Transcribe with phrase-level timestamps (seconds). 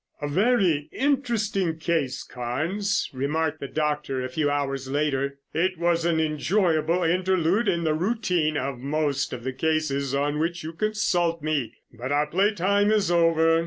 [0.19, 5.37] "A very interesting case, Carnes," remarked the doctor a few hours later.
[5.53, 10.63] "It was an enjoyable interlude in the routine of most of the cases on which
[10.63, 13.59] you consult me, but our play time is over.